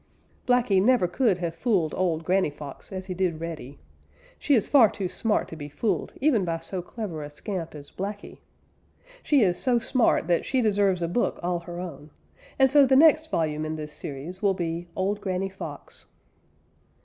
[0.47, 3.77] Blacky never could have fooled old Granny Fox as he did Reddy.
[4.39, 7.91] She is far too smart to be fooled even by so clever a scamp as
[7.91, 8.39] Blacky.
[9.21, 12.09] She is so smart that she deserves a book all her own,
[12.57, 16.07] and so the next volume in this series will be Old Granny Fox.